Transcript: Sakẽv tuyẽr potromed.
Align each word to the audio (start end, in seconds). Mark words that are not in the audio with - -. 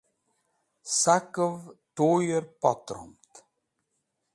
Sakẽv 0.99 1.57
tuyẽr 1.95 2.43
potromed. 2.61 3.33